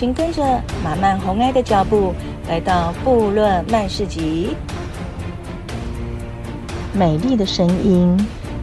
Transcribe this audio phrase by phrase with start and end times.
[0.00, 0.42] 请跟着
[0.82, 2.14] 马漫红埃的脚步，
[2.48, 4.56] 来到部落曼市集。
[6.94, 8.16] 美丽的声音，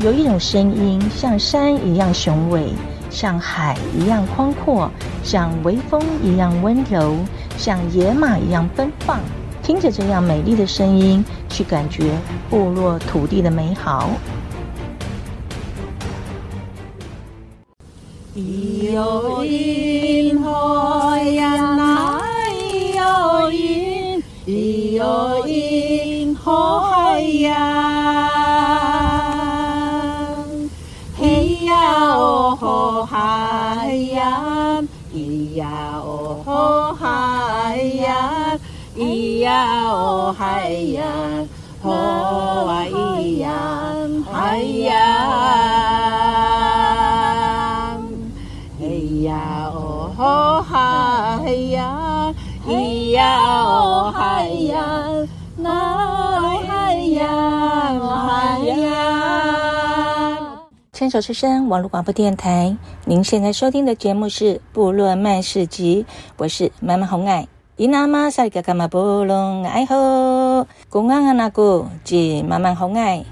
[0.00, 2.66] 有一种声音像山一样雄伟，
[3.08, 4.90] 像海一样宽阔，
[5.24, 7.16] 像微风一样温柔，
[7.56, 9.18] 像野马一样奔放。
[9.62, 12.12] 听着这样美丽的声音，去感觉
[12.50, 14.10] 部落土地的美好。
[18.36, 20.11] 咿哟咿
[20.52, 23.00] 哈呀那咿哟
[23.50, 24.50] 咿，咿
[24.98, 25.00] 哟
[25.46, 27.48] 咿哈呀，
[31.18, 31.70] 咿呀
[32.12, 33.06] 哦吼
[34.12, 34.82] 呀，
[35.14, 35.62] 咿呀
[36.04, 36.86] 哦吼
[37.76, 38.58] 呀。
[38.94, 41.02] 咿呀哦嗨呀，
[61.02, 67.48] 牵手之声网络广播电台，您现在收听的节目是《部落漫市集》，我是马漫红爱。
[67.76, 73.24] 伊那玛萨里嘎嘎玛布隆爱吼，公安阿那古及马漫红爱，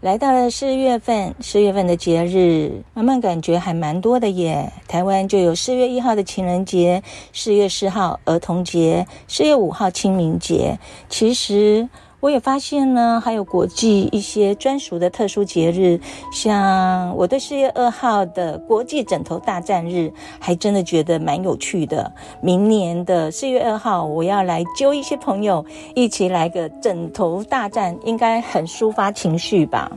[0.00, 4.72] 来到了四月份，四月份的节日，慢慢感觉还蛮多的耶。
[4.86, 10.78] 台湾就有四月一号的情人节，四月四号儿童节，四月五号清明节。
[11.08, 11.88] 其实。
[12.20, 16.00] 我也发现呢，还有国际一些专属的特殊节日，
[16.32, 22.12] 像我对四月二号的国际枕头大战日，还真的觉得蛮有趣的。
[22.42, 29.90] 明年的四月二号，我要来揪一些朋友一起来个枕头大战，应该很抒发情绪吧。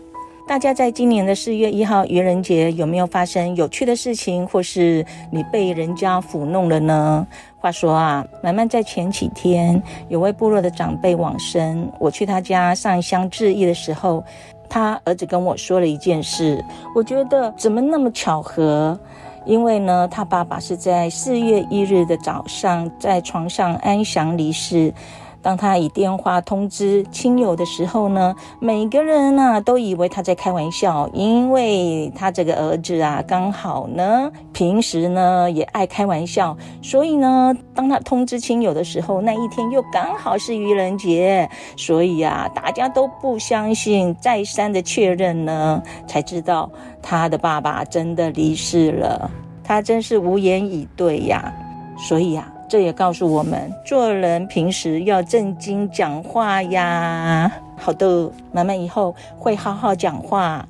[0.52, 7.26] 大家在今年的四月一号愚人节有没有发生有趣的事情，或是你被人家抚弄了呢？
[7.58, 14.22] 话说啊，慢慢在前几天有位部落的长辈往生，我去他家上香致意的时候，
[14.68, 16.62] 他儿子跟我说了一件事，
[16.94, 19.00] 我觉得怎么那么巧合？
[19.46, 24.94] 因为呢，他爸爸是在四月一日的早上在床上安详离世。
[25.42, 46.70] 当他以电话通知亲友的时候呢，每个人呢、啊、都以为他在开玩笑，因为他这个儿子啊刚好呢平时呢也爱开玩笑，所以呢当他通知亲友的时候，那一天又刚好是愚人节，所以啊大家都不相信，再三的确认呢，才知道
[47.02, 49.32] 他的爸爸真的离世了，
[49.64, 51.52] 他真是无言以对呀，
[51.98, 57.52] 所以呀、这也告诉我们，做人平时要正经讲话呀。
[57.76, 60.66] 好的，妈妈以后会好好讲话。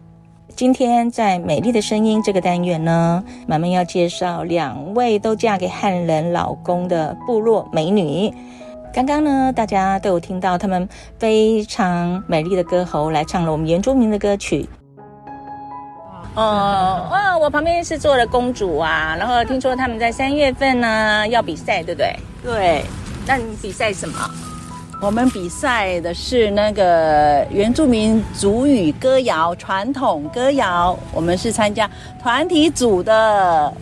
[0.55, 8.33] 今天在《美丽的声音》这个单元呢，妈妈要介绍两位都嫁给汉人老公的部落美女。
[8.91, 10.89] 刚刚呢，大家都有听到他们
[11.19, 14.67] 非常美丽的歌喉来唱了我们原住民的歌曲。
[16.35, 17.37] 哦，哇！
[17.37, 22.15] 我旁边是坐的公主啊，然后听说他们在三月份呢要比赛，对不对？
[22.43, 22.85] 对。
[23.27, 24.17] 那你比赛什么？
[25.01, 30.97] 我们比赛的是那个原住民族语歌谣，传统歌谣。
[31.11, 31.89] 我们是参加
[32.21, 33.73] 团体组的。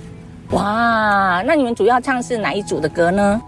[0.51, 1.43] 哇！
[1.45, 3.41] 那你们主要唱是哪一组的歌呢？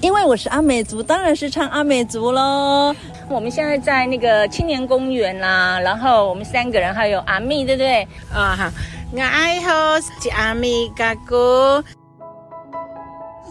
[0.00, 2.94] 因为我是阿美族，当然是唱阿美族喽。
[3.30, 8.02] 我们现在在那个青年公园啦，然后我们三个人还有阿密，对不对？
[8.34, 8.72] 啊哈，
[9.12, 11.82] 我爱好是阿密嘎咕。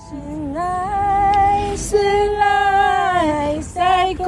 [0.10, 0.16] 是
[0.54, 4.26] 来是来赛咕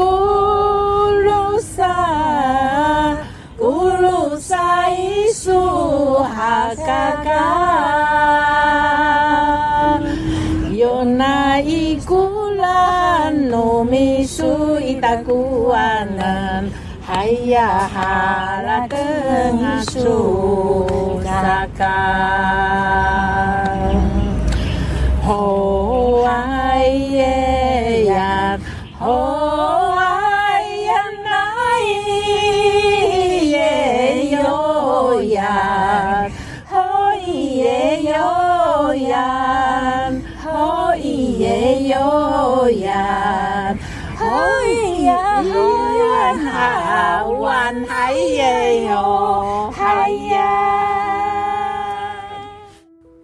[1.23, 3.17] 噜沙，
[3.59, 8.50] 咕噜沙一苏哈嘎嘎。
[15.01, 16.69] 苏伊达古安南，
[17.03, 17.89] 海呀
[46.37, 50.47] 好晚安耶哟嗨呀。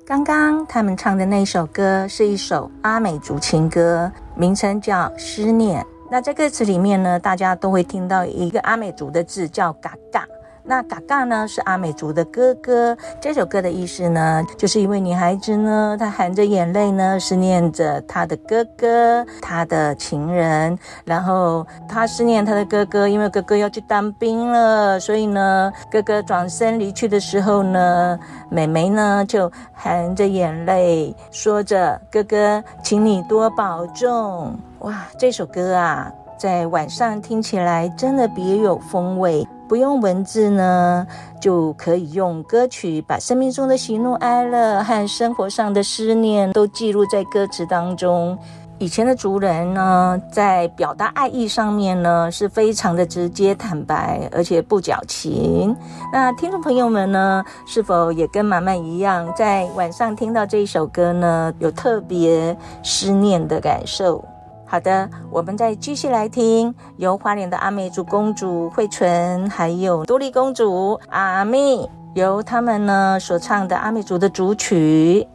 [0.05, 5.81] 刚刚他们唱的那首歌是一首阿美族情歌，名称叫《思念》。
[6.09, 10.25] 那在歌词里面呢，大家都会听到一个阿美族的字叫“嘎嘎”。
[10.67, 12.95] 那嘎嘎呢是阿美族的哥哥。
[13.21, 20.77] 这首歌的意思呢，就是一位女孩子呢，她含着眼泪呢，思念着她的哥哥，她的情人。
[21.05, 28.19] 然后她思念她的哥哥，因为哥哥要去当兵了，所以呢，哥哥转身离去的时候呢，
[28.51, 39.47] 妹妹呢就含着眼泪说着：“哥哥，请你多保重。”哇，这首歌啊，在晚上听起来真的别有风味。
[39.67, 41.05] 不用文字呢，
[41.41, 48.37] 就可以用歌曲把生命中的喜怒哀乐和生活上的思念都记录在歌词当中。
[48.79, 55.75] 以前的族人呢，在表达爱意上面呢，是非常的直接坦白，而且不矫情。
[56.13, 64.23] 那听众朋友们呢，是否也跟马漫一样，在晚上听到这一首歌呢，有特别思念的感受？
[64.69, 75.25] 好的，我们再继续来听由花莲的阿美族公主惠纯，还有多莉公主阿咪，由他们呢所唱的阿美族的族曲。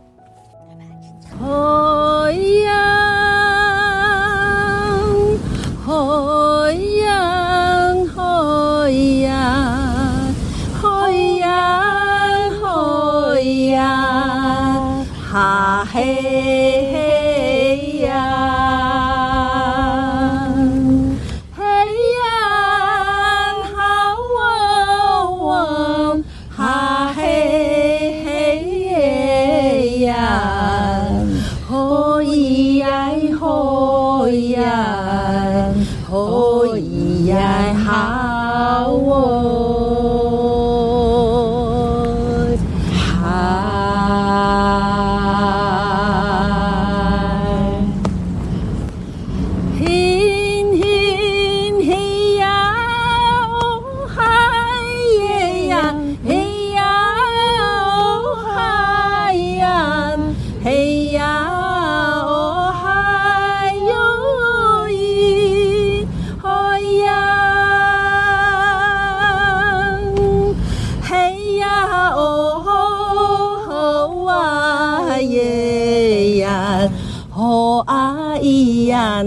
[1.41, 3.32] 好呀，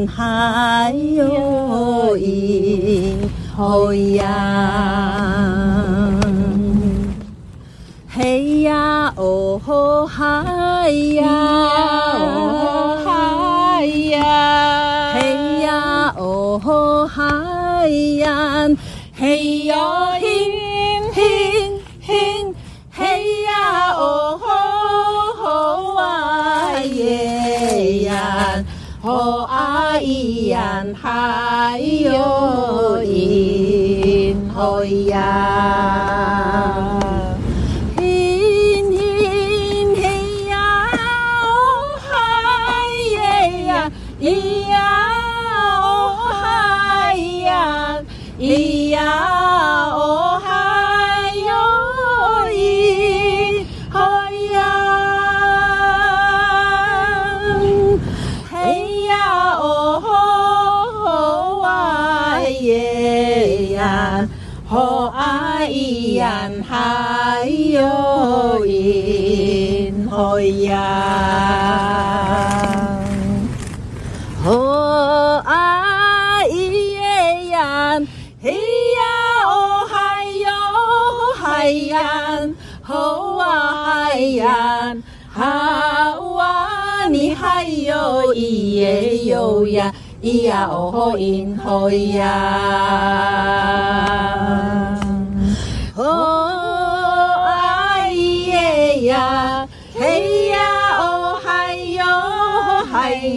[0.06, 3.16] 嗨哟咿，
[3.56, 4.26] 吼呀，
[8.10, 11.24] 嘿呀哦吼嗨呀，
[12.20, 17.88] 哦嗨呀，嘿呀哦吼嗨
[18.18, 18.68] 呀，
[19.18, 19.64] 嘿
[29.06, 29.46] 哟。
[30.02, 35.16] 咿呀嗨哟咿吼呀，
[37.96, 38.02] 咿
[38.92, 38.94] 咿
[39.96, 40.04] 嘿
[40.50, 40.54] 呀
[41.44, 41.48] 哦
[42.02, 42.10] 嗨
[43.12, 43.18] 耶
[43.68, 44.24] 呀，咿
[44.70, 44.74] 呀
[45.82, 45.86] 哦
[46.42, 47.98] 嗨呀，
[48.38, 49.00] 咿呀
[70.16, 70.80] 咿吼呀，
[74.46, 74.50] 吼
[75.44, 78.00] 啊咿呀，
[78.42, 78.56] 嘿呀
[79.46, 80.48] 哦嗨哟
[81.36, 82.48] 嗨呀，
[82.82, 84.96] 吼啊嗨呀，
[85.28, 85.44] 好
[86.38, 89.94] 啊你嗨哟咿耶哟呀。
[90.22, 92.32] 咿呀哦吼咿吼呀，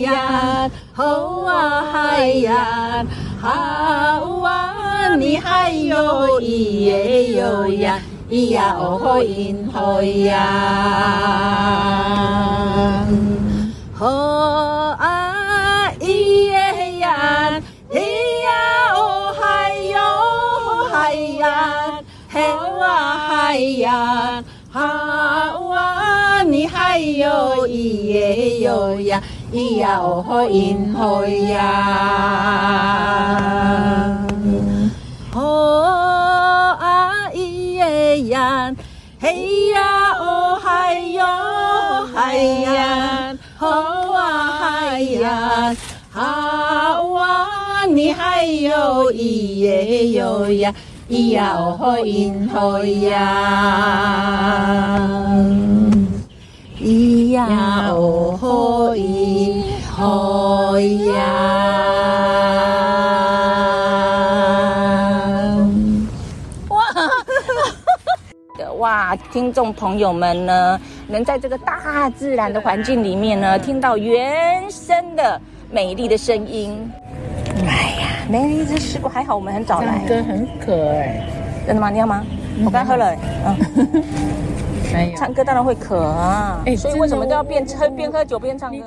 [0.02, 3.04] 呀，吼啊嗨呀，
[3.40, 3.48] 好
[4.42, 10.36] 啊你嗨哟咿耶哟呀，咿呀哦吼咿吼呀，
[13.98, 14.38] 吼。
[23.48, 24.80] 嗨呀，好
[25.70, 28.27] 啊，你好嗨哟咿耶
[28.60, 29.22] 哟呀，
[29.52, 31.64] 咿呀哦吼咿吼呀，
[35.34, 37.36] 哦啊咿
[37.74, 38.74] 耶呀，
[39.20, 41.24] 嘿呀哦嗨哟
[42.14, 45.76] 嗨呀，哦啊嗨呀，
[46.10, 46.20] 好
[47.14, 49.14] 啊你嗨哟咿
[49.56, 50.74] 耶哟呀。
[51.08, 53.18] 咿呀哦吼咿吼呀，
[56.80, 61.22] 咿呀哦吼咿吼呀。
[66.68, 66.76] 哇，
[68.78, 69.16] 哇！
[69.32, 76.88] 听众朋友们呢，能在这个大自然的环境里面呢，听到原生的美丽的声音。
[77.66, 79.98] 哎呀，没一只试过，还好我们很早来。
[80.06, 81.26] 歌很渴哎，
[81.66, 81.90] 真的吗？
[81.90, 82.24] 你要吗？
[82.64, 83.16] 我刚喝了。
[83.46, 83.56] 嗯，
[84.92, 85.16] 没有。
[85.18, 86.62] 唱歌当然会渴啊。
[86.66, 88.84] 哎，所以为什么都要边喝边喝酒边唱歌？